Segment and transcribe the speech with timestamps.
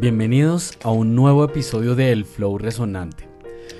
[0.00, 3.28] Bienvenidos a un nuevo episodio de El Flow Resonante.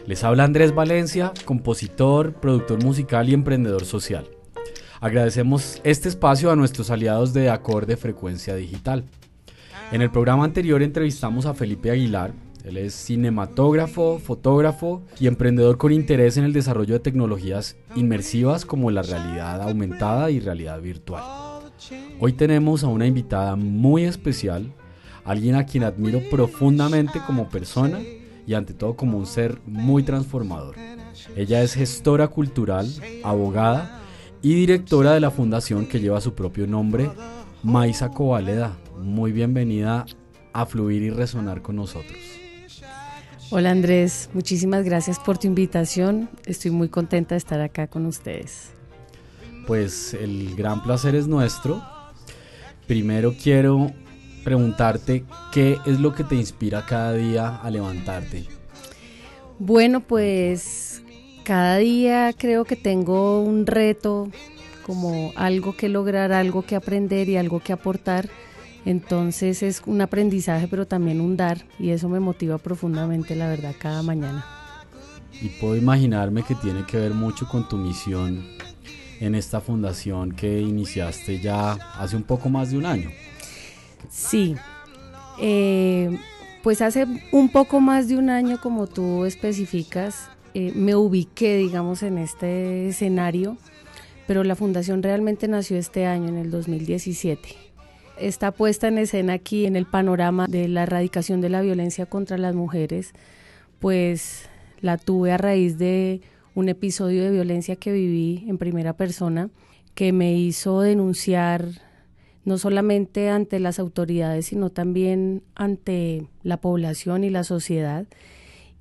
[0.04, 4.26] Les habla Andrés Valencia, compositor, productor musical y emprendedor social.
[5.00, 9.04] Agradecemos este espacio a nuestros aliados de Acorde Frecuencia Digital.
[9.92, 12.32] En el programa anterior entrevistamos a Felipe Aguilar.
[12.64, 18.90] Él es cinematógrafo, fotógrafo y emprendedor con interés en el desarrollo de tecnologías inmersivas como
[18.90, 21.22] la realidad aumentada y realidad virtual.
[22.18, 24.72] Hoy tenemos a una invitada muy especial
[25.28, 28.00] alguien a quien admiro profundamente como persona
[28.46, 30.76] y ante todo como un ser muy transformador.
[31.36, 32.90] Ella es gestora cultural,
[33.22, 34.00] abogada
[34.40, 37.10] y directora de la fundación que lleva su propio nombre,
[37.62, 38.78] Maisa Covaleda.
[38.98, 40.06] Muy bienvenida
[40.54, 42.18] a Fluir y Resonar con nosotros.
[43.50, 46.30] Hola Andrés, muchísimas gracias por tu invitación.
[46.46, 48.70] Estoy muy contenta de estar acá con ustedes.
[49.66, 51.82] Pues el gran placer es nuestro.
[52.86, 53.92] Primero quiero
[54.44, 58.44] preguntarte qué es lo que te inspira cada día a levantarte.
[59.58, 61.02] Bueno, pues
[61.44, 64.30] cada día creo que tengo un reto,
[64.86, 68.28] como algo que lograr, algo que aprender y algo que aportar.
[68.84, 73.74] Entonces es un aprendizaje, pero también un dar, y eso me motiva profundamente, la verdad,
[73.78, 74.46] cada mañana.
[75.42, 78.46] Y puedo imaginarme que tiene que ver mucho con tu misión
[79.20, 83.10] en esta fundación que iniciaste ya hace un poco más de un año.
[84.08, 84.56] Sí,
[85.40, 86.18] eh,
[86.62, 92.02] pues hace un poco más de un año, como tú especificas, eh, me ubiqué, digamos,
[92.02, 93.56] en este escenario,
[94.26, 97.48] pero la fundación realmente nació este año, en el 2017.
[98.18, 102.36] Está puesta en escena aquí en el panorama de la erradicación de la violencia contra
[102.36, 103.12] las mujeres,
[103.78, 104.48] pues
[104.80, 106.20] la tuve a raíz de
[106.54, 109.50] un episodio de violencia que viví en primera persona
[109.94, 111.68] que me hizo denunciar
[112.48, 118.06] no solamente ante las autoridades, sino también ante la población y la sociedad.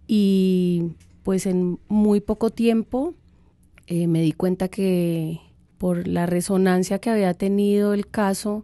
[0.07, 3.13] Y pues en muy poco tiempo
[3.87, 5.41] eh, me di cuenta que
[5.77, 8.63] por la resonancia que había tenido el caso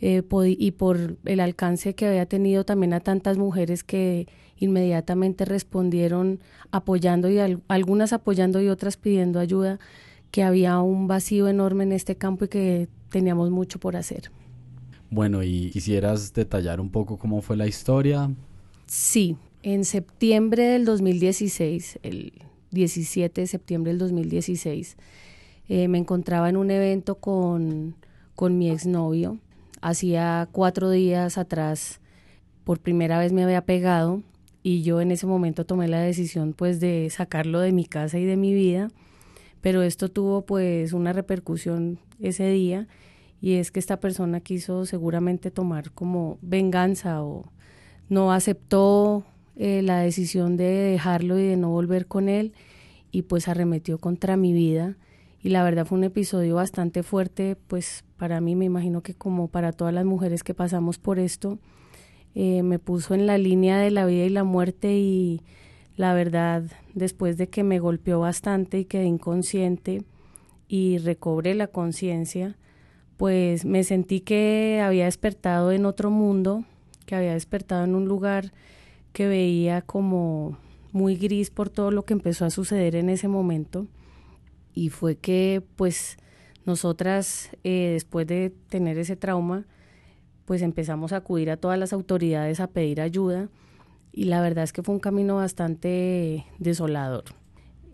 [0.00, 0.22] eh,
[0.58, 4.26] y por el alcance que había tenido también a tantas mujeres que
[4.58, 6.40] inmediatamente respondieron
[6.72, 7.38] apoyando y
[7.68, 9.78] algunas apoyando y otras pidiendo ayuda,
[10.32, 14.32] que había un vacío enorme en este campo y que teníamos mucho por hacer.
[15.10, 18.30] Bueno, y quisieras detallar un poco cómo fue la historia.
[18.86, 22.32] Sí, en septiembre del 2016, el
[22.70, 24.96] 17 de septiembre del 2016,
[25.68, 27.96] eh, me encontraba en un evento con,
[28.36, 29.38] con mi exnovio.
[29.80, 32.00] Hacía cuatro días atrás,
[32.62, 34.22] por primera vez me había pegado
[34.62, 38.24] y yo en ese momento tomé la decisión pues de sacarlo de mi casa y
[38.24, 38.90] de mi vida,
[39.60, 42.86] pero esto tuvo pues una repercusión ese día
[43.40, 47.50] y es que esta persona quiso seguramente tomar como venganza o
[48.08, 49.24] no aceptó
[49.56, 52.52] eh, la decisión de dejarlo y de no volver con él
[53.10, 54.96] y pues arremetió contra mi vida.
[55.42, 59.48] Y la verdad fue un episodio bastante fuerte pues para mí me imagino que como
[59.48, 61.58] para todas las mujeres que pasamos por esto
[62.34, 65.42] eh, me puso en la línea de la vida y la muerte y
[65.96, 66.64] la verdad
[66.94, 70.04] después de que me golpeó bastante y quedé inconsciente
[70.68, 72.56] y recobré la conciencia
[73.20, 76.64] pues me sentí que había despertado en otro mundo,
[77.04, 78.50] que había despertado en un lugar
[79.12, 80.56] que veía como
[80.92, 83.86] muy gris por todo lo que empezó a suceder en ese momento.
[84.72, 86.16] Y fue que pues
[86.64, 89.66] nosotras, eh, después de tener ese trauma,
[90.46, 93.50] pues empezamos a acudir a todas las autoridades a pedir ayuda
[94.12, 97.24] y la verdad es que fue un camino bastante desolador.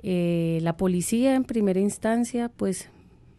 [0.04, 2.90] Eh, la policía en primera instancia pues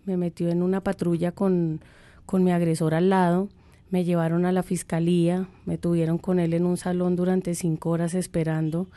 [0.08, 1.82] me metió en una patrulla con,
[2.26, 3.50] con mi agresor al lado,
[3.92, 8.14] me llevaron a la fiscalía, me tuvieron con él en un salón durante cinco horas
[8.16, 8.88] esperando.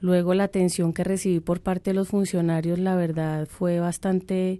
[0.00, 4.58] Luego la atención que recibí por parte de los funcionarios, la verdad, fue bastante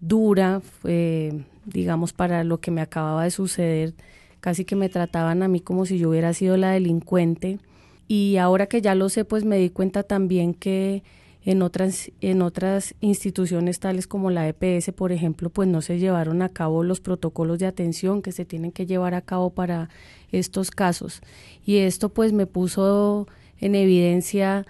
[0.00, 3.94] dura, fue, digamos, para lo que me acababa de suceder.
[4.40, 7.58] Casi que me trataban a mí como si yo hubiera sido la delincuente.
[8.06, 11.02] Y ahora que ya lo sé, pues me di cuenta también que
[11.44, 16.40] en otras, en otras instituciones tales como la EPS, por ejemplo, pues no se llevaron
[16.40, 19.88] a cabo los protocolos de atención que se tienen que llevar a cabo para
[20.30, 21.20] estos casos.
[21.64, 23.26] Y esto pues me puso
[23.58, 24.66] en evidencia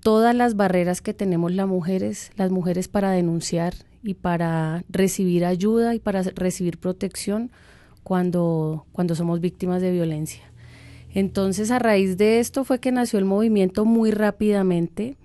[0.00, 5.94] todas las barreras que tenemos las mujeres, las mujeres para denunciar y para recibir ayuda
[5.94, 7.50] y para recibir protección
[8.02, 10.42] cuando, cuando somos víctimas de violencia.
[11.14, 15.16] Entonces, a raíz de esto fue que nació el movimiento muy rápidamente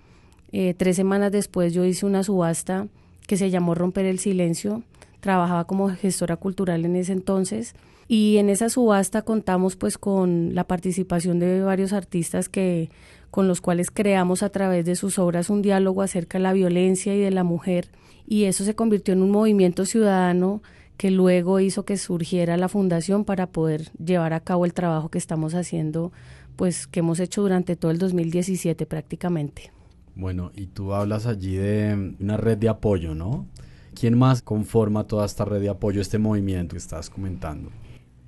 [0.52, 2.88] eh, tres semanas después yo hice una subasta
[3.28, 4.84] que se llamó Romper el Silencio.
[5.20, 7.76] trabajaba como gestora cultural en ese entonces.
[8.08, 12.90] Y en esa subasta contamos pues con la participación de varios artistas que
[13.30, 17.16] con los cuales creamos a través de sus obras un diálogo acerca de la violencia
[17.16, 17.88] y de la mujer
[18.28, 20.62] y eso se convirtió en un movimiento ciudadano
[20.96, 25.18] que luego hizo que surgiera la fundación para poder llevar a cabo el trabajo que
[25.18, 26.12] estamos haciendo,
[26.56, 29.72] pues que hemos hecho durante todo el 2017 prácticamente.
[30.16, 33.48] Bueno, y tú hablas allí de una red de apoyo, ¿no?
[33.94, 37.70] ¿Quién más conforma toda esta red de apoyo, este movimiento que estás comentando?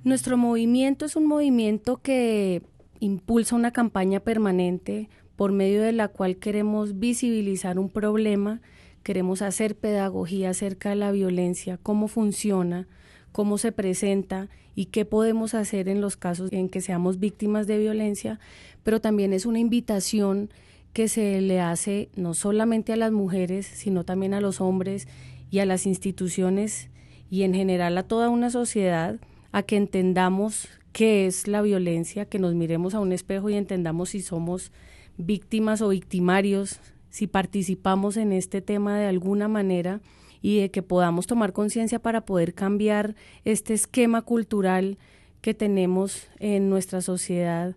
[0.02, 2.62] Nuestro movimiento es un movimiento que
[3.00, 8.60] impulsa una campaña permanente por medio de la cual queremos visibilizar un problema
[9.04, 12.88] queremos hacer pedagogía acerca de la violencia, cómo funciona,
[13.30, 17.78] cómo se presenta y qué podemos hacer en los casos en que seamos víctimas de
[17.78, 18.40] violencia,
[18.82, 20.50] pero también es una invitación
[20.94, 25.06] que se le hace no solamente a las mujeres, sino también a los hombres
[25.50, 26.88] y a las instituciones
[27.28, 29.16] y en general a toda una sociedad
[29.52, 34.10] a que entendamos qué es la violencia, que nos miremos a un espejo y entendamos
[34.10, 34.72] si somos
[35.18, 36.80] víctimas o victimarios
[37.10, 40.00] si participamos en este tema de alguna manera
[40.42, 43.14] y de que podamos tomar conciencia para poder cambiar
[43.44, 44.98] este esquema cultural
[45.40, 47.76] que tenemos en nuestra sociedad,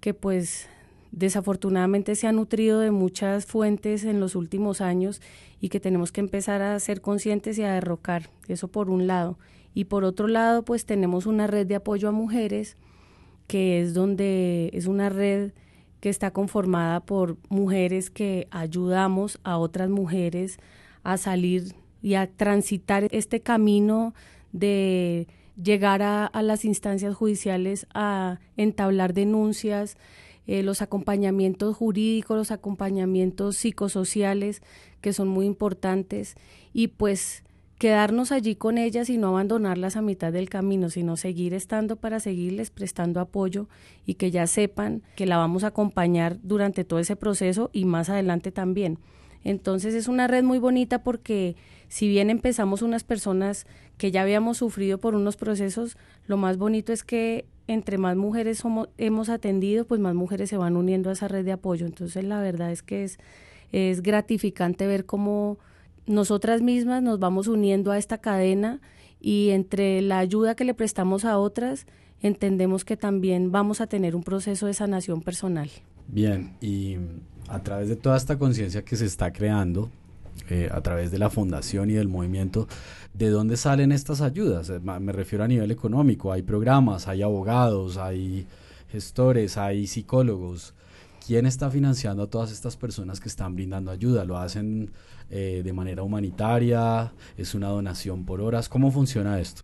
[0.00, 0.68] que pues
[1.12, 5.20] desafortunadamente se ha nutrido de muchas fuentes en los últimos años
[5.60, 8.30] y que tenemos que empezar a ser conscientes y a derrocar.
[8.48, 9.38] Eso por un lado.
[9.74, 12.76] Y por otro lado, pues tenemos una red de apoyo a mujeres,
[13.46, 15.52] que es donde es una red
[16.00, 20.58] que está conformada por mujeres que ayudamos a otras mujeres
[21.02, 24.14] a salir y a transitar este camino
[24.52, 25.26] de
[25.60, 29.96] llegar a, las instancias judiciales a entablar denuncias,
[30.48, 34.62] eh, los acompañamientos jurídicos, los acompañamientos psicosociales
[35.02, 36.36] que son muy importantes
[36.72, 37.44] y pues
[37.78, 42.18] quedarnos allí con ellas y no abandonarlas a mitad del camino, sino seguir estando para
[42.18, 43.68] seguirles prestando apoyo
[44.06, 48.08] y que ya sepan que la vamos a acompañar durante todo ese proceso y más
[48.08, 48.98] adelante también.
[49.44, 51.56] Entonces es una red muy bonita porque
[51.88, 53.66] si bien empezamos unas personas
[53.98, 58.62] que ya habíamos sufrido por unos procesos, lo más bonito es que entre más mujeres
[58.96, 61.86] hemos atendido, pues más mujeres se van uniendo a esa red de apoyo.
[61.86, 63.18] Entonces la verdad es que es,
[63.70, 65.58] es gratificante ver cómo
[66.06, 68.80] nosotras mismas nos vamos uniendo a esta cadena
[69.20, 71.86] y entre la ayuda que le prestamos a otras,
[72.22, 75.70] entendemos que también vamos a tener un proceso de sanación personal.
[76.08, 76.96] Bien, y
[77.48, 79.90] a través de toda esta conciencia que se está creando,
[80.48, 82.68] eh, a través de la fundación y del movimiento,
[83.14, 84.70] ¿de dónde salen estas ayudas?
[84.70, 88.46] Eh, me refiero a nivel económico, hay programas, hay abogados, hay
[88.90, 90.74] gestores, hay psicólogos.
[91.26, 94.24] ¿Quién está financiando a todas estas personas que están brindando ayuda?
[94.24, 94.92] ¿Lo hacen
[95.30, 97.12] eh, de manera humanitaria?
[97.36, 98.68] ¿Es una donación por horas?
[98.68, 99.62] ¿Cómo funciona esto?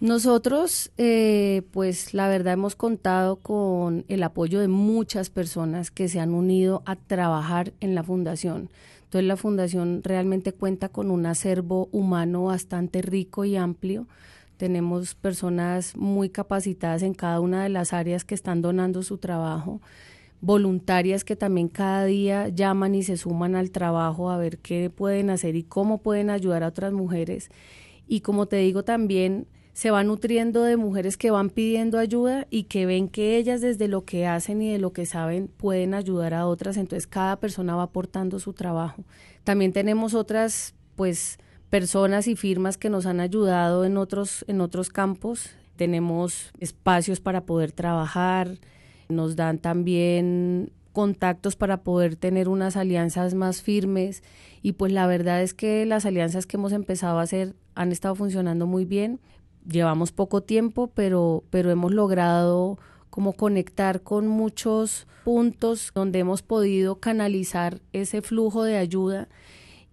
[0.00, 6.18] Nosotros, eh, pues la verdad hemos contado con el apoyo de muchas personas que se
[6.18, 8.70] han unido a trabajar en la fundación.
[9.14, 14.08] Entonces la fundación realmente cuenta con un acervo humano bastante rico y amplio.
[14.56, 19.80] Tenemos personas muy capacitadas en cada una de las áreas que están donando su trabajo
[20.40, 25.30] voluntarias que también cada día llaman y se suman al trabajo a ver qué pueden
[25.30, 27.50] hacer y cómo pueden ayudar a otras mujeres.
[28.08, 32.64] Y como te digo también, se va nutriendo de mujeres que van pidiendo ayuda y
[32.64, 36.32] que ven que ellas desde lo que hacen y de lo que saben pueden ayudar
[36.32, 39.04] a otras, entonces cada persona va aportando su trabajo.
[39.42, 41.38] También tenemos otras pues
[41.70, 45.50] personas y firmas que nos han ayudado en otros en otros campos.
[45.74, 48.58] Tenemos espacios para poder trabajar,
[49.08, 54.22] nos dan también contactos para poder tener unas alianzas más firmes
[54.62, 58.14] y pues la verdad es que las alianzas que hemos empezado a hacer han estado
[58.14, 59.18] funcionando muy bien.
[59.68, 62.78] Llevamos poco tiempo, pero, pero hemos logrado
[63.10, 69.28] como conectar con muchos puntos donde hemos podido canalizar ese flujo de ayuda.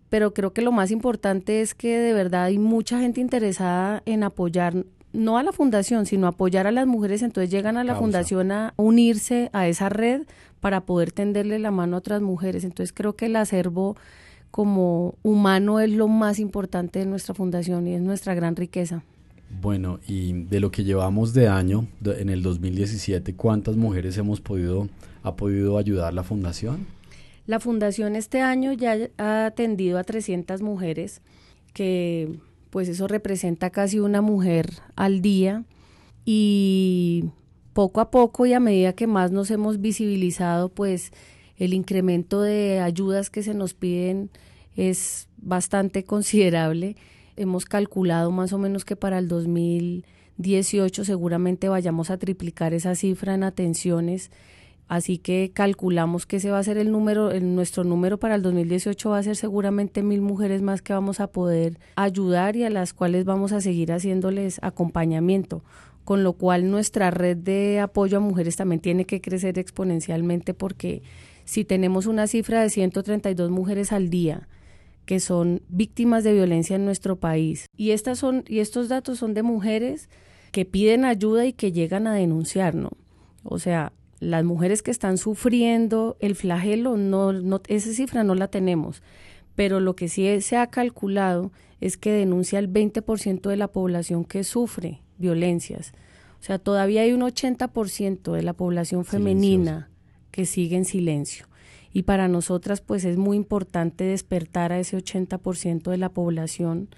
[0.10, 4.24] Pero creo que lo más importante es que de verdad hay mucha gente interesada en
[4.24, 8.52] apoyar no a la fundación, sino apoyar a las mujeres, entonces llegan a la fundación
[8.52, 10.24] a unirse a esa red
[10.60, 12.64] para poder tenderle la mano a otras mujeres.
[12.64, 13.98] Entonces creo que el acervo
[14.52, 19.04] como humano es lo más importante de nuestra fundación y es nuestra gran riqueza.
[19.60, 24.88] Bueno, y de lo que llevamos de año, en el 2017, ¿cuántas mujeres hemos podido,
[25.24, 26.86] ha podido ayudar la fundación?
[27.48, 31.22] La fundación este año ya ha atendido a 300 mujeres
[31.74, 32.40] que
[32.70, 35.66] pues eso representa casi una mujer al día
[36.26, 37.26] y
[37.74, 41.12] poco a poco y a medida que más nos hemos visibilizado, pues
[41.58, 44.30] el incremento de ayudas que se nos piden
[44.76, 46.96] es bastante considerable.
[47.36, 53.34] Hemos calculado más o menos que para el 2018 seguramente vayamos a triplicar esa cifra
[53.36, 54.32] en atenciones.
[54.88, 59.10] Así que calculamos que ese va a ser el número, nuestro número para el 2018
[59.10, 62.94] va a ser seguramente mil mujeres más que vamos a poder ayudar y a las
[62.94, 65.64] cuales vamos a seguir haciéndoles acompañamiento
[66.04, 71.04] con lo cual nuestra red de apoyo a mujeres también tiene que crecer exponencialmente porque
[71.46, 74.48] si tenemos una cifra de 132 mujeres al día
[75.06, 79.34] que son víctimas de violencia en nuestro país y estas son y estos datos son
[79.34, 80.10] de mujeres
[80.52, 82.92] que piden ayuda y que llegan a denunciar, ¿no?
[83.44, 88.48] O sea, las mujeres que están sufriendo el flagelo no, no esa cifra no la
[88.48, 89.02] tenemos,
[89.56, 94.24] pero lo que sí se ha calculado es que denuncia el 20% de la población
[94.24, 95.94] que sufre violencias.
[96.40, 99.90] O sea, todavía hay un 80% de la población femenina
[100.32, 101.48] que sigue en silencio.
[101.94, 106.90] Y para nosotras, pues es muy importante despertar a ese 80% de la población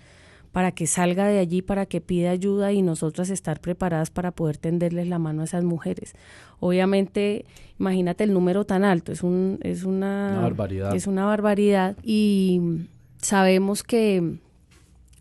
[0.53, 4.57] para que salga de allí, para que pida ayuda y nosotras estar preparadas para poder
[4.57, 6.13] tenderles la mano a esas mujeres.
[6.59, 7.45] Obviamente,
[7.79, 10.95] imagínate el número tan alto, es, un, es una, barbaridad.
[10.95, 12.85] Es una barbaridad y
[13.17, 14.37] sabemos que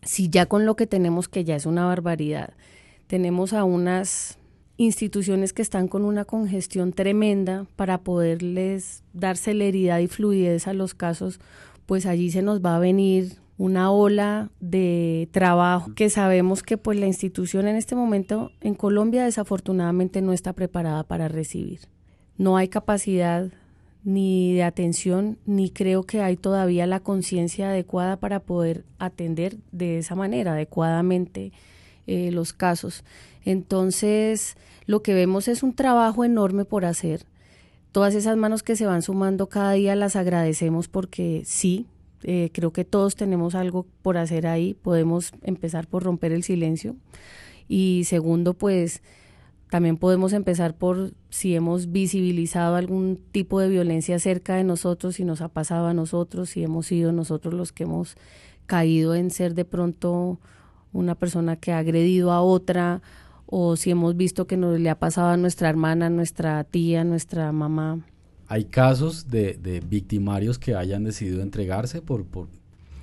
[0.02, 2.52] si ya con lo que tenemos, que ya es una barbaridad,
[3.06, 4.38] tenemos a unas
[4.84, 10.94] instituciones que están con una congestión tremenda para poderles dar celeridad y fluidez a los
[10.94, 11.40] casos,
[11.86, 16.98] pues allí se nos va a venir una ola de trabajo que sabemos que pues
[16.98, 21.80] la institución en este momento en Colombia desafortunadamente no está preparada para recibir.
[22.38, 23.50] No hay capacidad
[24.04, 29.98] ni de atención, ni creo que hay todavía la conciencia adecuada para poder atender de
[29.98, 31.52] esa manera adecuadamente
[32.06, 33.04] eh, los casos.
[33.44, 34.56] Entonces,
[34.86, 37.24] lo que vemos es un trabajo enorme por hacer.
[37.92, 41.86] Todas esas manos que se van sumando cada día las agradecemos porque sí,
[42.22, 44.74] eh, creo que todos tenemos algo por hacer ahí.
[44.74, 46.96] Podemos empezar por romper el silencio.
[47.68, 49.02] Y segundo, pues
[49.72, 55.24] también podemos empezar por si hemos visibilizado algún tipo de violencia cerca de nosotros, si
[55.24, 58.16] nos ha pasado a nosotros, si hemos sido nosotros los que hemos
[58.66, 60.38] caído en ser de pronto
[60.92, 63.00] una persona que ha agredido a otra
[63.54, 67.52] o si hemos visto que nos le ha pasado a nuestra hermana, nuestra tía, nuestra
[67.52, 68.00] mamá.
[68.48, 72.48] ¿Hay casos de, de victimarios que hayan decidido entregarse por, por,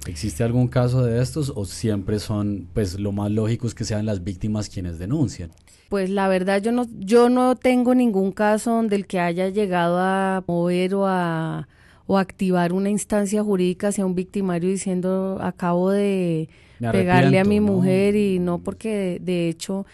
[0.08, 4.08] ¿Existe algún caso de estos o siempre son, pues lo más lógico es que sean
[4.08, 5.52] las víctimas quienes denuncian?
[5.88, 10.00] Pues la verdad yo no, yo no tengo ningún caso donde el que haya llegado
[10.00, 11.68] a mover o a
[12.12, 18.16] o activar una instancia jurídica sea un victimario diciendo acabo de pegarle a mi mujer
[18.16, 19.86] y no porque de, hecho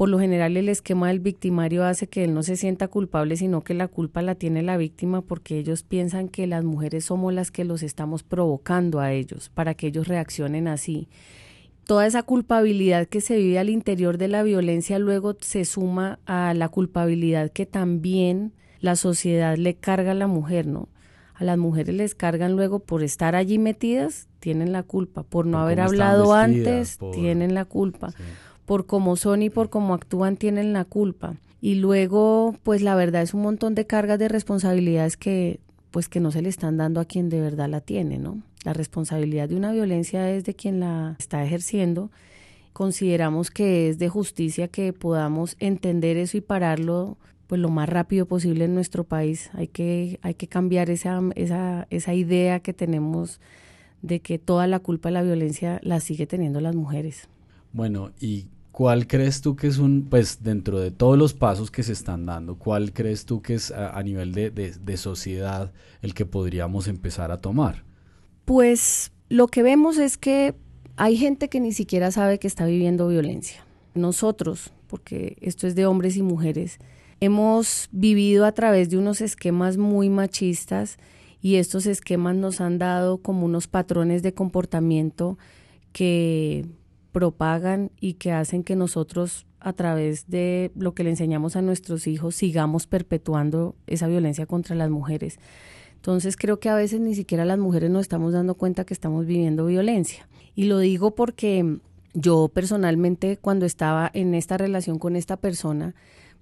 [0.00, 3.60] por lo general el esquema del victimario hace que él no se sienta culpable, sino
[3.60, 7.50] que la culpa la tiene la víctima porque ellos piensan que las mujeres somos las
[7.50, 11.10] que los estamos provocando a ellos para que ellos reaccionen así.
[11.84, 16.54] Toda esa culpabilidad que se vive al interior de la violencia luego se suma a
[16.54, 20.88] la culpabilidad que también la sociedad le carga a la mujer, ¿no?
[21.34, 25.58] A las mujeres les cargan luego por estar allí metidas, tienen la culpa, por no
[25.58, 28.14] haber hablado antes, tienen la culpa,
[28.70, 31.34] por cómo son y por cómo actúan, tienen la culpa.
[31.60, 35.58] Y luego, pues la verdad es un montón de cargas de responsabilidades que
[35.90, 38.40] pues que no se le están dando a quien de verdad la tiene, ¿no?
[38.62, 42.12] La responsabilidad de una violencia es de quien la está ejerciendo.
[42.72, 48.26] Consideramos que es de justicia que podamos entender eso y pararlo pues lo más rápido
[48.26, 49.50] posible en nuestro país.
[49.52, 53.40] Hay que, hay que cambiar esa, esa, esa idea que tenemos
[54.00, 57.28] de que toda la culpa de la violencia la sigue teniendo las mujeres.
[57.72, 58.46] Bueno, ¿y
[58.80, 62.24] cuál crees tú que es un, pues dentro de todos los pasos que se están
[62.24, 65.70] dando, cuál crees tú que es a, nivel de, de sociedad
[66.00, 67.84] el que podríamos empezar a tomar?
[68.46, 70.54] Pues lo que vemos es que
[70.96, 73.66] hay gente que ni siquiera sabe que está viviendo violencia.
[73.94, 76.78] Nosotros, porque esto es de hombres y mujeres,
[77.20, 80.96] hemos vivido a través de unos esquemas muy machistas
[81.42, 85.36] y estos esquemas nos han dado como unos patrones de comportamiento
[85.92, 86.64] que
[87.12, 92.06] propagan y que hacen que nosotros a través de lo que le enseñamos a nuestros
[92.06, 95.38] hijos sigamos perpetuando esa violencia contra las mujeres.
[95.96, 99.26] Entonces creo que a veces ni siquiera las mujeres nos estamos dando cuenta que estamos
[99.26, 100.28] viviendo violencia.
[100.54, 101.78] Y lo digo porque
[102.14, 105.94] yo personalmente cuando estaba en esta relación con esta persona,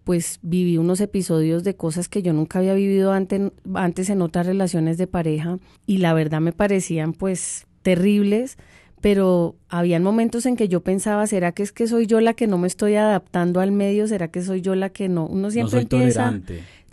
[0.04, 4.46] pues viví unos episodios de cosas que yo nunca había vivido antes, antes en otras
[4.46, 8.56] relaciones de pareja y la verdad me parecían pues terribles,
[9.00, 12.46] pero habían momentos en que yo pensaba, ¿será que es que soy yo la que
[12.46, 14.06] no me estoy adaptando al medio?
[14.06, 15.26] ¿Será que soy yo la que no?
[15.26, 16.40] Uno siempre empieza,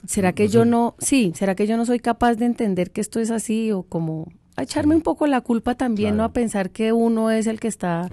[0.07, 3.19] ¿será que yo no, sí, será que yo no soy capaz de entender que esto
[3.19, 6.23] es así o como a echarme un poco la culpa también, ¿no?
[6.23, 8.09] A pensar que uno es el que está,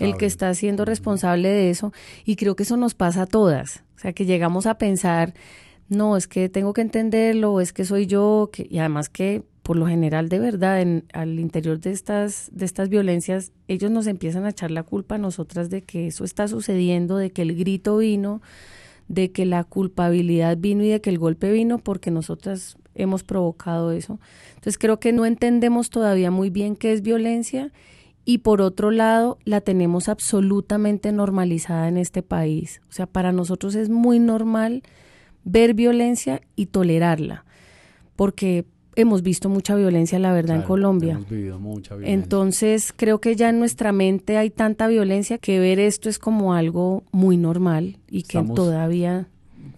[0.00, 1.92] el, que está siendo responsable de eso.
[2.26, 3.84] Y creo que eso nos pasa a todas.
[3.96, 5.32] O sea, que llegamos a pensar,
[5.88, 9.76] no, es que tengo que entenderlo, es que soy yo, que, y además que por
[9.76, 14.46] lo general de verdad en, al interior de estas, de estas violencias, ellos nos empiezan
[14.46, 17.98] a echar la culpa a nosotras de que eso está sucediendo, de que el grito
[17.98, 18.40] vino,
[19.08, 23.92] de que la culpabilidad vino y de que el golpe vino porque nosotras hemos provocado
[23.92, 24.18] eso.
[24.54, 27.70] Entonces creo que no entendemos todavía muy bien qué es violencia
[28.24, 32.80] y por otro lado la tenemos absolutamente normalizada en este país.
[32.88, 34.82] O sea, para nosotros es muy normal
[35.44, 37.44] ver violencia y tolerarla,
[38.16, 38.64] porque
[39.00, 41.14] hemos visto mucha violencia, la verdad, en Colombia.
[41.14, 42.14] Hemos vivido mucha violencia.
[42.14, 46.54] Entonces, creo que ya en nuestra mente hay tanta violencia que ver esto es como
[46.54, 49.28] algo muy normal y que todavía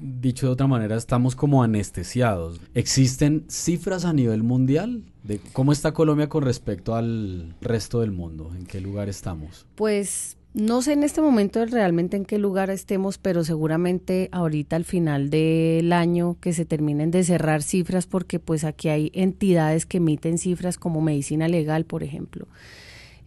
[0.00, 2.61] dicho de otra manera, estamos como anestesiados.
[2.75, 8.53] ¿Existen cifras a nivel mundial de cómo está Colombia con respecto al resto del mundo?
[8.57, 9.67] ¿En qué lugar estamos?
[9.75, 14.85] Pues no sé en este momento realmente en qué lugar estemos, pero seguramente ahorita al
[14.85, 19.99] final del año que se terminen de cerrar cifras, porque pues aquí hay entidades que
[19.99, 22.49] emiten cifras como medicina legal, por ejemplo.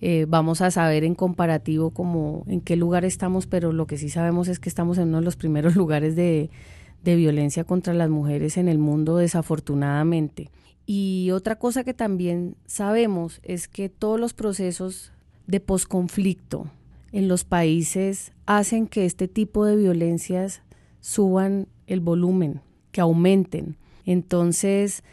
[0.02, 4.10] Eh, vamos a saber en comparativo como en qué lugar estamos, pero lo que sí
[4.10, 6.50] sabemos es que estamos en uno de los primeros lugares de,
[7.06, 10.50] de violencia contra las mujeres en el mundo, desafortunadamente.
[10.86, 15.14] Y otra cosa que también sabemos es que todos los procesos
[15.48, 16.70] de posconflicto
[17.14, 20.62] en los países hacen que este tipo de violencias
[21.00, 22.60] suban el volumen,
[22.92, 23.78] que aumenten.
[24.06, 25.04] Entonces,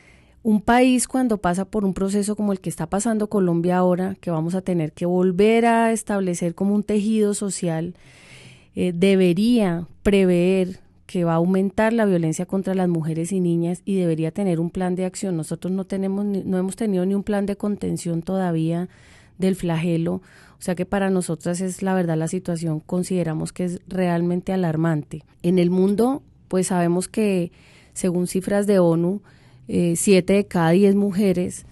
[0.42, 4.30] un país cuando pasa por un proceso como el que está pasando Colombia ahora, que
[4.30, 7.94] vamos a tener que volver a establecer como un tejido social,
[8.74, 13.96] eh, debería prever que va a aumentar la violencia contra las mujeres y niñas y
[13.96, 15.36] debería tener un plan de acción.
[15.36, 18.88] Nosotros no tenemos no hemos tenido ni un plan de contención todavía
[19.36, 20.22] del flagelo,
[20.60, 25.24] o sea que para nosotras es la verdad la situación consideramos que es realmente alarmante.
[25.42, 27.50] En el mundo, pues sabemos que
[27.94, 29.22] según cifras de ONU,
[29.68, 31.64] eh, siete de cada diez mujeres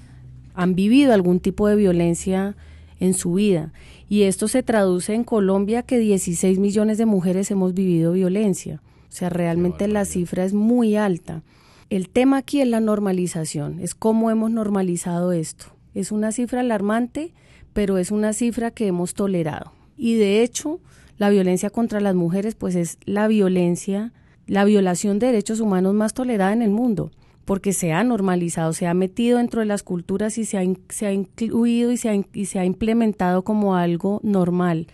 [0.55, 2.57] han vivido algún tipo de violencia
[2.99, 3.75] en su vida.
[4.09, 8.81] Y esto se traduce en Colombia que 16 millones de mujeres hemos vivido violencia.
[9.11, 11.43] O sea, realmente la cifra es muy alta.
[11.91, 15.67] El tema aquí es la normalización, es cómo hemos normalizado esto.
[15.95, 17.35] Es una cifra alarmante,
[17.73, 19.73] pero es una cifra que hemos tolerado.
[19.97, 20.81] Y de hecho,
[21.17, 24.13] la violencia contra las mujeres pues es la violencia,
[24.47, 27.11] la violación de derechos humanos más tolerada en el mundo
[27.49, 31.07] porque se ha normalizado, se ha metido dentro de las culturas y se ha, se
[31.07, 34.87] ha incluido y se ha, y se ha implementado como algo normal.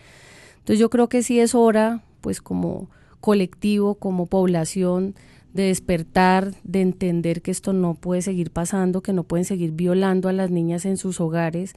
[0.59, 2.89] Entonces yo creo que sí es hora, pues como
[3.21, 5.17] colectivo, como población,
[5.53, 10.29] de despertar, de entender que esto no puede seguir pasando, que no pueden seguir violando
[10.29, 11.75] a las niñas en sus hogares,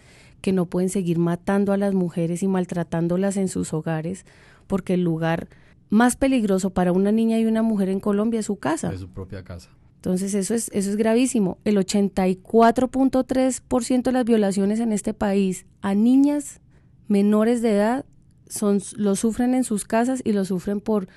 [0.47, 4.25] que no pueden seguir matando a las mujeres y maltratándolas en sus hogares,
[4.65, 5.49] porque el lugar
[5.89, 8.93] más peligroso para una niña y una mujer en Colombia es su casa.
[8.93, 9.71] Es su propia casa.
[9.95, 11.57] Entonces eso es, eso es gravísimo.
[11.65, 16.61] El 84.3% de las violaciones en este país a niñas
[17.09, 18.05] menores de edad
[18.47, 21.09] son, lo sufren en sus casas y lo sufren por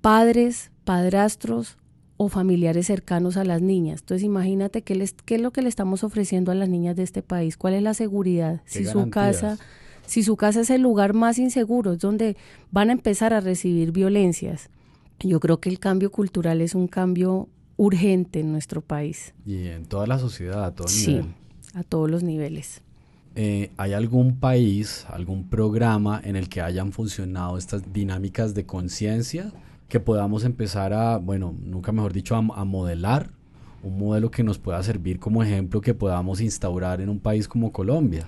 [0.00, 1.76] padres, padrastros
[2.16, 4.00] o familiares cercanos a las niñas.
[4.00, 7.02] Entonces imagínate qué, les, qué es lo que le estamos ofreciendo a las niñas de
[7.02, 9.58] este país, cuál es la seguridad, si su casa
[10.06, 12.36] si su casa es el lugar más inseguro, es donde
[12.70, 14.70] van a empezar a recibir violencias.
[15.20, 19.34] Yo creo que el cambio cultural es un cambio urgente en nuestro país.
[19.46, 21.22] Y en toda la sociedad, a todo sí,
[21.74, 22.82] a todos los niveles.
[23.36, 29.52] Eh, ¿Hay algún país, algún programa en el que hayan funcionado estas dinámicas de conciencia
[29.88, 33.30] que podamos empezar a, bueno, nunca mejor dicho, a, a modelar?
[33.82, 37.72] Un modelo que nos pueda servir como ejemplo que podamos instaurar en un país como
[37.72, 38.24] Colombia.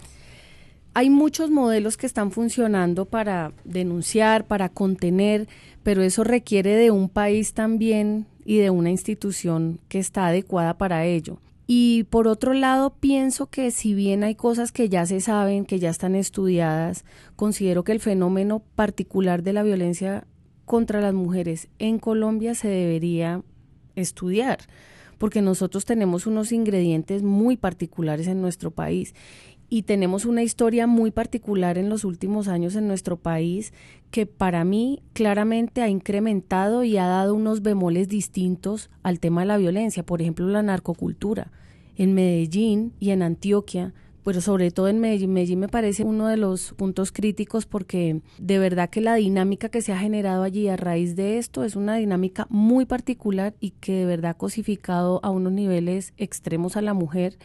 [0.93, 5.47] Hay muchos modelos que están funcionando para denunciar, para contener,
[5.83, 11.05] pero eso requiere de un país también y de una institución que está adecuada para
[11.05, 11.39] ello.
[11.67, 15.81] Y por otro lado, pienso que si bien hay cosas que ya se saben, que
[15.81, 20.27] ya están estudiadas, considero que el fenómeno particular de la violencia
[20.67, 23.43] contra las mujeres en Colombia se debería
[23.95, 24.59] estudiar,
[25.17, 29.15] porque nosotros tenemos unos ingredientes muy particulares en nuestro país
[29.69, 33.73] y tenemos una historia muy particular en los últimos años en nuestro país
[34.11, 39.47] que para mí claramente ha incrementado y ha dado unos bemoles distintos al tema de
[39.47, 41.51] la violencia, por ejemplo la narcocultura.
[41.97, 43.95] En Medellín y en Antioquia,
[44.27, 48.59] pero sobre todo en Medellín, Medellín me parece uno de los puntos críticos porque de
[48.59, 51.95] verdad que la dinámica que se ha generado allí a raíz de esto es una
[51.95, 56.93] dinámica muy particular y que de verdad ha cosificado a unos niveles extremos a la
[56.93, 57.39] mujer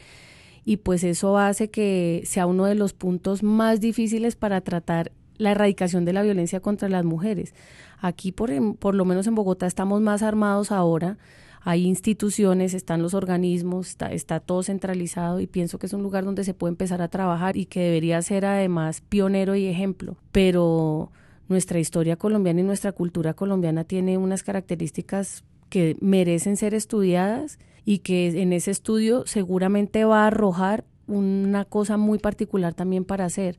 [0.66, 5.52] y pues eso hace que sea uno de los puntos más difíciles para tratar la
[5.52, 7.54] erradicación de la violencia contra las mujeres.
[8.00, 11.20] Aquí, por, por lo menos en Bogotá, estamos más armados ahora,
[11.64, 16.44] hay instituciones, están los organismos, está, todo centralizado y pienso que es un lugar donde
[16.44, 20.18] se puede empezar a trabajar y que debería ser además pionero y ejemplo.
[20.32, 21.12] Pero
[21.50, 28.00] nuestra historia colombiana y nuestra cultura colombiana tiene unas características que merecen ser estudiadas y
[28.00, 33.58] que en ese estudio seguramente va a arrojar una cosa muy particular también para hacer.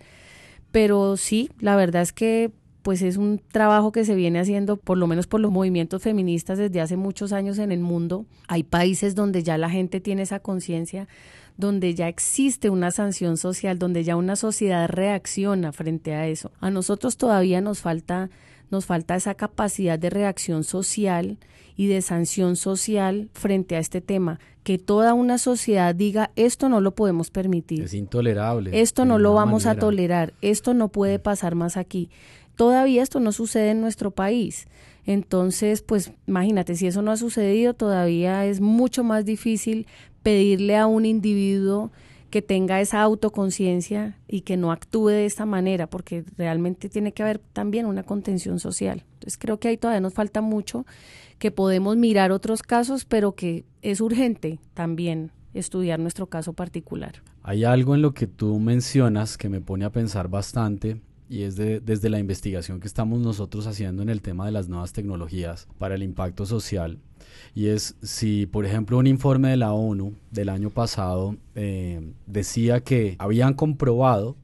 [0.73, 2.51] Pero sí, la verdad es que
[2.83, 6.59] pues es un trabajo que se viene haciendo por lo menos por los movimientos feministas
[6.59, 8.27] desde hace muchos años en el mundo.
[8.49, 11.09] Hay países donde ya la gente tiene esa conciencia,
[11.57, 16.51] donde ya existe una sanción social, donde ya una sociedad reacciona frente a eso.
[16.61, 18.31] A nosotros todavía nos falta
[18.73, 21.37] nos falta esa capacidad de reacción social
[21.77, 26.81] y de sanción social frente a este tema, que toda una sociedad diga esto no
[26.81, 27.85] lo podemos permitir.
[27.85, 28.81] Es intolerable.
[28.81, 32.09] Esto no lo vamos a tolerar, esto no puede pasar más aquí.
[32.57, 34.67] Todavía esto no sucede en nuestro país.
[35.05, 39.87] Entonces, pues imagínate, si eso no ha sucedido, todavía es mucho más difícil
[40.23, 41.91] pedirle a un individuo
[42.31, 47.23] que tenga esa autoconciencia y que no actúe de esta manera, porque realmente tiene que
[47.23, 49.05] haber también una contención social.
[49.15, 50.87] Entonces creo que ahí todavía nos falta mucho,
[51.38, 57.23] que podemos mirar otros casos, pero que es urgente también estudiar nuestro caso particular.
[57.43, 61.57] Hay algo en lo que tú mencionas que me pone a pensar bastante y es
[61.57, 65.69] de, desde la investigación que estamos nosotros haciendo en el tema de las nuevas tecnologías
[65.79, 66.99] para el impacto social.
[67.55, 72.81] Y es si, por ejemplo, un informe de la ONU del año pasado eh, decía
[72.81, 74.37] que habían comprobado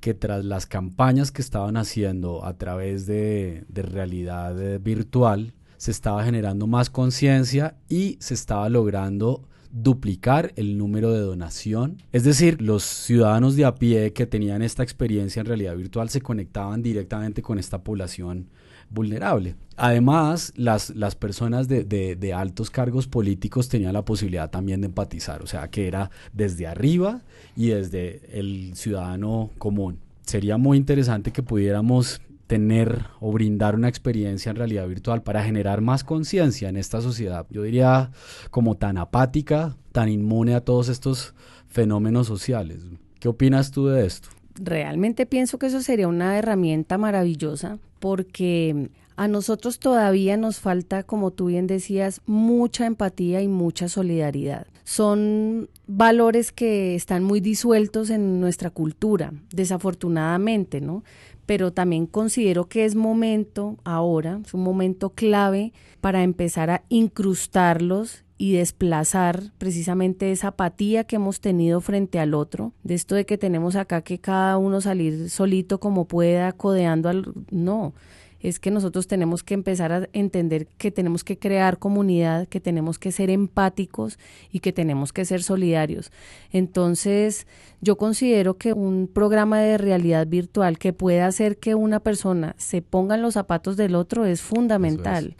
[0.00, 5.90] que tras las campañas que estaban haciendo a través de, de realidad eh, virtual, se
[5.90, 12.02] estaba generando más conciencia y se estaba logrando duplicar el número de donación.
[12.12, 16.20] Es decir, los ciudadanos de a pie que tenían esta experiencia en realidad virtual se
[16.20, 18.48] conectaban directamente con esta población
[18.90, 19.54] vulnerable.
[19.76, 25.42] Además, las, las personas de, de, altos cargos políticos tenían la posibilidad también de empatizar,
[25.42, 27.22] o sea, que era desde arriba
[27.54, 29.98] y desde el ciudadano común.
[30.22, 35.80] Sería muy interesante que pudiéramos tener o brindar una experiencia en realidad virtual para generar
[35.82, 37.46] más conciencia en esta sociedad.
[37.50, 38.10] Yo diría
[38.50, 41.34] como tan apática, tan inmune a todos estos
[41.68, 42.80] fenómenos sociales.
[43.20, 44.30] ¿Qué opinas tú de esto?
[44.56, 51.32] Realmente pienso que eso sería una herramienta maravillosa porque a nosotros todavía nos falta, como
[51.32, 54.68] tú bien decías, mucha empatía y mucha solidaridad.
[54.84, 61.02] Son valores que están muy disueltos en nuestra cultura, desafortunadamente, ¿no?
[61.48, 68.22] Pero también considero que es momento ahora, es un momento clave para empezar a incrustarlos
[68.36, 73.38] y desplazar precisamente esa apatía que hemos tenido frente al otro, de esto de que
[73.38, 77.32] tenemos acá que cada uno salir solito como pueda, codeando al...
[77.50, 77.94] No,
[78.40, 82.98] es que nosotros tenemos que empezar a entender que tenemos que crear comunidad, que tenemos
[82.98, 84.18] que ser empáticos
[84.52, 86.12] y que tenemos que ser solidarios.
[86.52, 87.46] Entonces,
[87.80, 92.82] yo considero que un programa de realidad virtual que pueda hacer que una persona se
[92.82, 95.36] ponga en los zapatos del otro es fundamental.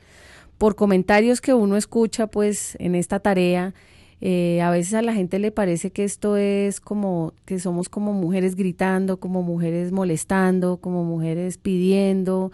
[0.56, 3.74] Por comentarios que uno escucha, pues, en esta tarea,
[4.20, 8.12] eh, a veces a la gente le parece que esto es como que somos como
[8.12, 12.50] mujeres gritando, como mujeres molestando, como mujeres pidiendo,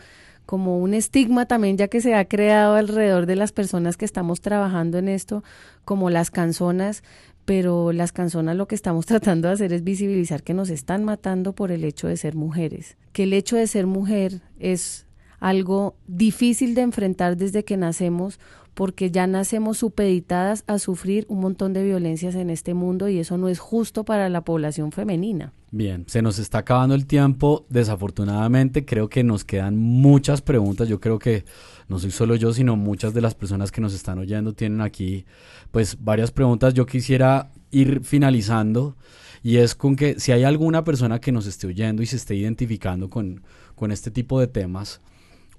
[0.47, 4.41] como un estigma también ya que se ha creado alrededor de las personas que estamos
[4.41, 5.43] trabajando en esto,
[5.85, 7.03] como las canzonas,
[7.45, 11.53] pero las canzonas lo que estamos tratando de hacer es visibilizar que nos están matando
[11.53, 15.07] por el hecho de ser mujeres, que el hecho de ser mujer es
[15.41, 18.41] algo difícil de enfrentar desde que nacemos
[18.75, 23.39] porque ya nacemos supeditadas a sufrir un montón de violencias en este mundo y eso
[23.39, 25.53] no es justo para la población femenina.
[25.77, 31.01] Bien, se nos está acabando el tiempo, desafortunadamente creo que nos quedan muchas preguntas, yo
[31.01, 31.45] creo que
[31.89, 35.27] no soy solo yo, sino muchas de las personas que nos están oyendo tienen aquí
[35.73, 38.97] pues varias preguntas, yo quisiera ir finalizando
[39.43, 42.37] y es con que si hay alguna persona que nos esté oyendo y se esté
[42.37, 43.43] identificando con,
[43.75, 45.01] con este tipo de temas,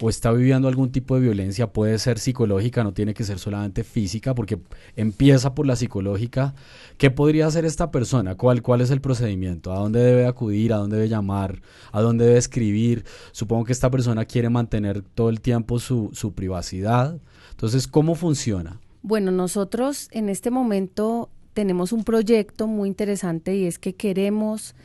[0.01, 3.84] o está viviendo algún tipo de violencia, puede ser psicológica, no tiene que ser solamente
[3.84, 4.60] física, porque
[4.95, 6.53] empieza por la psicológica.
[6.97, 8.36] ¿Qué podría hacer esta persona?
[8.36, 9.71] ¿Cuál, cuál es el procedimiento?
[9.71, 10.73] ¿A dónde debe acudir?
[10.73, 11.62] ¿A dónde debe llamar?
[11.91, 13.05] ¿A dónde debe escribir?
[13.31, 17.19] Supongo que esta persona quiere mantener todo el tiempo su, su privacidad.
[17.51, 18.79] Entonces, ¿cómo funciona?
[19.01, 24.75] Bueno, nosotros en este momento tenemos un proyecto muy interesante y es que queremos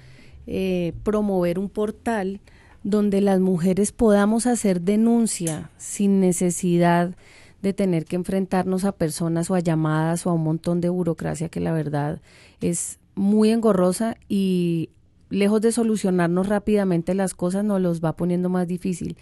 [0.47, 2.41] eh, promover un portal
[2.83, 7.15] donde las mujeres podamos hacer denuncia sin necesidad
[7.63, 11.49] de tener que enfrentarnos a personas o a llamadas o a un montón de burocracia
[11.49, 12.21] que la verdad
[12.61, 14.91] es muy engorrosa y
[15.29, 19.17] lejos de solucionarnos rápidamente las cosas, nos los va poniendo más difícil.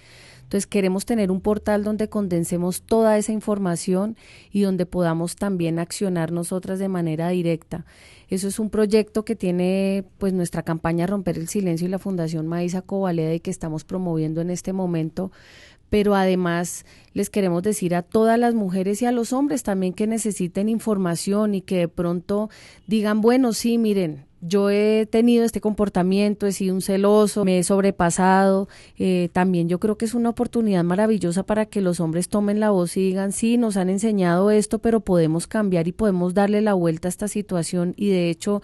[0.49, 4.17] Entonces queremos tener un portal donde condensemos toda esa información
[4.51, 7.85] y donde podamos también accionar nosotras de manera directa.
[8.31, 12.47] Eso es un proyecto que tiene pues nuestra campaña Romper el Silencio y la Fundación
[12.47, 15.33] Maísa Covaleda y que estamos promoviendo en este momento
[15.91, 16.85] pero además
[17.15, 21.55] les queremos decir a todas las mujeres y a los hombres también que necesiten información
[21.55, 22.51] y que de pronto
[22.87, 27.65] digan, bueno, sí, miren, yo he tenido este comportamiento, he sido un celoso, me he
[27.65, 28.69] sobrepasado.
[28.97, 32.71] Eh, también yo creo que es una oportunidad maravillosa para que los hombres tomen la
[32.71, 36.75] voz y digan, sí, nos han enseñado esto, pero podemos cambiar y podemos darle la
[36.75, 38.63] vuelta a esta situación y de hecho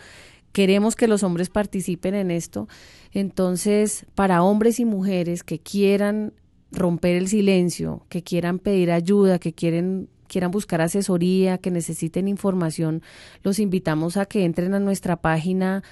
[0.52, 2.68] queremos que los hombres participen en esto.
[3.12, 6.32] Entonces, para hombres y mujeres que quieran
[6.70, 13.02] romper el silencio, que quieran pedir ayuda, que quieren quieran buscar asesoría, que necesiten información,
[13.42, 15.82] los invitamos a que entren a nuestra página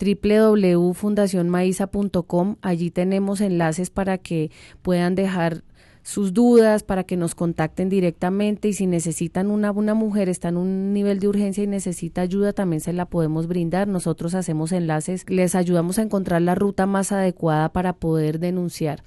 [0.00, 2.56] www.fundacionmaiza.com.
[2.62, 4.50] Allí tenemos enlaces para que
[4.82, 5.62] puedan dejar
[6.02, 10.56] sus dudas, para que nos contacten directamente y si necesitan una, una mujer, está en
[10.56, 13.86] un nivel de urgencia y necesita ayuda, también se la podemos brindar.
[13.86, 19.02] Nosotros hacemos enlaces, les ayudamos a encontrar la ruta más adecuada para poder denunciar.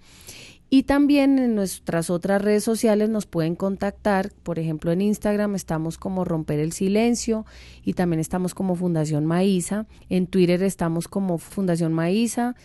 [0.74, 6.00] Y también en nuestras otras redes sociales nos pueden contactar, por ejemplo en Instagram estamos
[6.00, 7.46] como Romper el Silencio
[7.86, 12.56] y también estamos como Fundación Maíza, en Twitter estamos como Fundación Maíza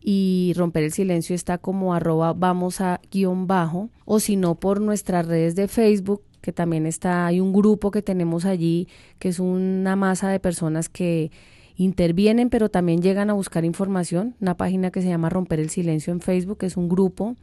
[0.00, 3.90] y Romper el Silencio está como arroba vamos a guion bajo.
[4.06, 8.00] O si no por nuestras redes de Facebook que también está, hay un grupo que
[8.00, 11.30] tenemos allí que es una masa de personas que
[11.78, 14.34] intervienen, pero también llegan a buscar información.
[14.40, 17.36] Una página que se llama Romper el Silencio en Facebook, es un grupo,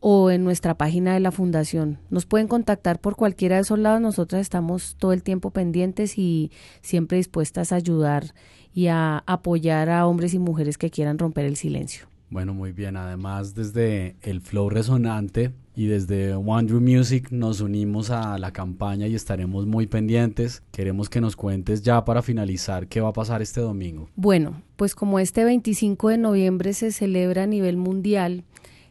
[0.00, 1.98] o en nuestra página de la fundación.
[2.08, 4.00] Nos pueden contactar por cualquiera de esos lados.
[4.00, 8.34] Nosotras estamos todo el tiempo pendientes y siempre dispuestas a ayudar
[8.72, 12.06] y a apoyar a hombres y mujeres que quieran romper el silencio.
[12.30, 12.96] Bueno, muy bien.
[12.96, 19.14] Además, desde el Flow Resonante y desde Wonder Music nos unimos a la campaña y
[19.14, 20.62] estaremos muy pendientes.
[20.70, 24.08] Queremos que nos cuentes ya para finalizar qué va a pasar este domingo.
[24.14, 28.44] Bueno, pues como este 25 de noviembre se celebra a nivel mundial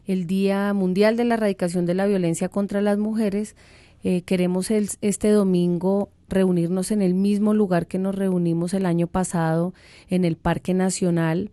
[0.06, 3.56] el Día Mundial de la Erradicación de la Violencia contra las Mujeres,
[4.02, 9.72] eh, queremos este domingo reunirnos en el mismo lugar que nos reunimos el año pasado
[10.08, 11.50] en el Parque Nacional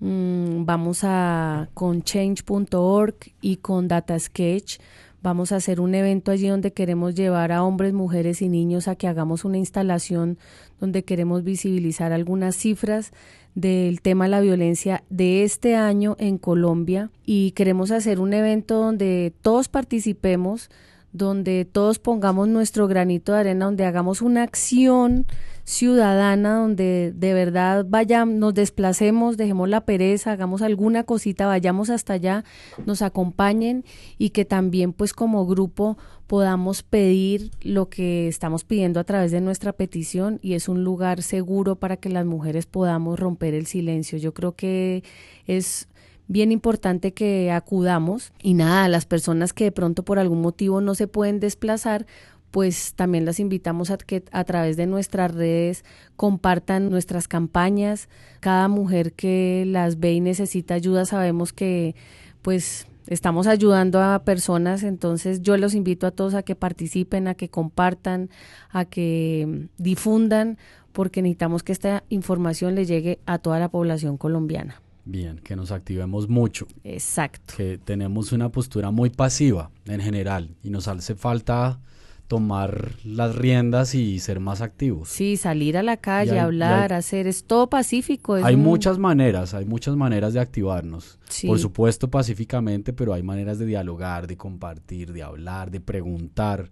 [0.00, 4.78] Mm, vamos a con change.org y con DataSketch.
[5.20, 8.94] Vamos a hacer un evento allí donde queremos llevar a hombres, mujeres y niños a
[8.94, 10.38] que hagamos una instalación
[10.80, 13.12] donde queremos visibilizar algunas cifras
[13.56, 18.76] del tema de la violencia de este año en Colombia y queremos hacer un evento
[18.76, 20.70] donde todos participemos,
[21.12, 25.26] donde todos pongamos nuestro granito de arena, donde hagamos una acción
[25.68, 32.14] ciudadana donde de verdad vayamos, nos desplacemos, dejemos la pereza, hagamos alguna cosita, vayamos hasta
[32.14, 32.42] allá,
[32.86, 33.84] nos acompañen
[34.16, 39.42] y que también pues como grupo podamos pedir lo que estamos pidiendo a través de
[39.42, 44.16] nuestra petición y es un lugar seguro para que las mujeres podamos romper el silencio.
[44.16, 45.04] Yo creo que
[45.46, 45.86] es
[46.28, 50.94] bien importante que acudamos y nada, las personas que de pronto por algún motivo no
[50.94, 52.06] se pueden desplazar,
[52.50, 55.84] pues también las invitamos a que a través de nuestras redes
[56.16, 58.08] compartan nuestras campañas.
[58.40, 61.94] Cada mujer que las ve y necesita ayuda, sabemos que
[62.42, 67.34] pues estamos ayudando a personas, entonces yo los invito a todos a que participen, a
[67.34, 68.30] que compartan,
[68.70, 70.58] a que difundan,
[70.92, 74.80] porque necesitamos que esta información le llegue a toda la población colombiana.
[75.04, 76.66] Bien, que nos activemos mucho.
[76.84, 77.54] Exacto.
[77.56, 81.80] Que tenemos una postura muy pasiva en general y nos hace falta
[82.28, 85.08] tomar las riendas y ser más activos.
[85.08, 88.34] Sí, salir a la calle, hablar, hacer, es todo pacífico.
[88.34, 91.18] hay muchas maneras, hay muchas maneras de activarnos.
[91.46, 96.70] Por supuesto pacíficamente, pero hay maneras de dialogar, de compartir, de hablar, de preguntar.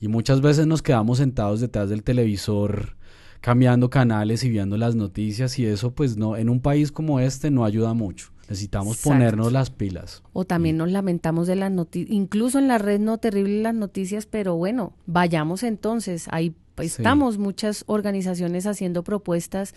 [0.00, 2.96] Y muchas veces nos quedamos sentados detrás del televisor
[3.40, 7.50] cambiando canales y viendo las noticias y eso pues no en un país como este
[7.50, 8.30] no ayuda mucho.
[8.48, 10.22] Necesitamos ponernos las pilas.
[10.32, 14.26] O también nos lamentamos de las noticias, incluso en la red no terrible las noticias,
[14.26, 19.74] pero bueno, vayamos entonces, ahí estamos muchas organizaciones haciendo propuestas,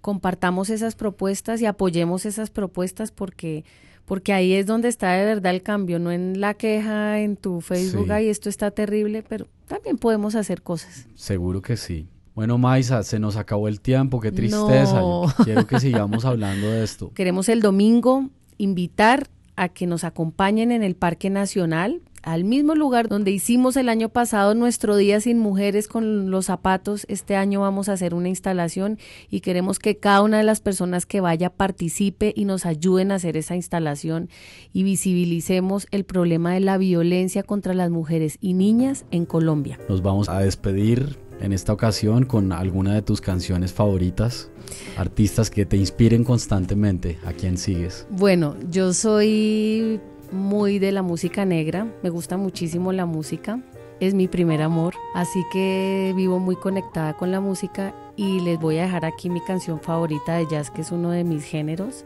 [0.00, 3.64] compartamos esas propuestas y apoyemos esas propuestas porque
[4.04, 7.60] porque ahí es donde está de verdad el cambio, no en la queja en tu
[7.60, 11.06] Facebook, y esto está terrible, pero también podemos hacer cosas.
[11.14, 12.08] Seguro que sí.
[12.38, 15.02] Bueno, Maisa, se nos acabó el tiempo, qué tristeza.
[15.42, 17.10] Quiero que sigamos hablando de esto.
[17.12, 22.00] Queremos el domingo invitar a que nos acompañen en el Parque Nacional.
[22.22, 27.06] al mismo lugar donde hicimos el año pasado nuestro Día sin Mujeres con los zapatos.
[27.08, 28.98] Este año vamos a hacer una instalación
[29.28, 33.16] y queremos que cada una de las personas que vaya participe y nos ayuden a
[33.16, 34.28] hacer esa instalación
[34.72, 39.80] y visibilicemos el problema de la violencia contra las mujeres y niñas en Colombia.
[39.88, 44.50] Nos vamos a despedir en esta ocasión con alguna de tus canciones favoritas,
[44.96, 48.06] artistas que te inspiren constantemente, ¿a quién sigues?
[48.10, 50.00] Bueno, yo soy
[50.32, 53.60] muy de la música negra, me gusta muchísimo la música,
[54.00, 58.78] es mi primer amor, así que vivo muy conectada con la música y les voy
[58.78, 62.04] a dejar aquí mi canción favorita de jazz, que es uno de mis géneros.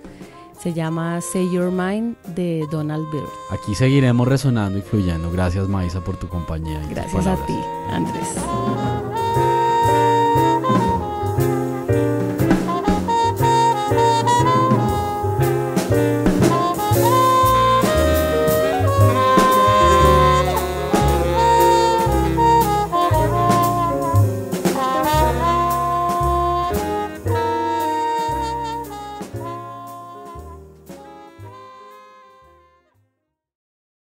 [0.58, 3.28] Se llama Say Your Mind de Donald Byrd.
[3.50, 5.32] Aquí seguiremos resonando y fluyendo.
[5.32, 6.80] Gracias Maisa por tu compañía.
[6.88, 7.58] Gracias a ti,
[7.90, 8.36] Andrés.